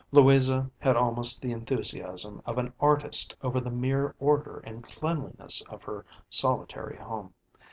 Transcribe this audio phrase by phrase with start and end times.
[0.11, 5.83] Louisa had almost the enthusiasm of an artist over the mere order and cleanliness of
[5.83, 7.35] her solitary home.